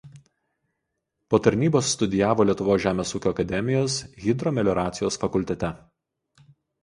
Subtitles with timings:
[1.33, 5.69] Po tarnybos studijavo Lietuvos žemės ūkio akademijos Hidromelioracijos fakultete.